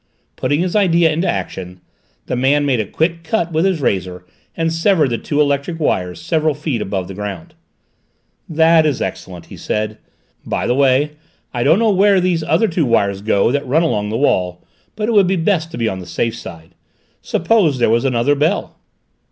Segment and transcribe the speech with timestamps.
[0.35, 1.79] Putting his idea into action,
[2.25, 4.25] the man made a quick cut with his razor
[4.57, 7.53] and severed the two electric wires several feet above the ground.
[8.49, 9.99] "That is excellent," he said.
[10.43, 11.17] "By the way,
[11.53, 14.63] I don't know where these other two wires go that run along the wall,
[14.95, 16.73] but it is best to be on the safe side.
[17.21, 18.77] Suppose there were another bell?"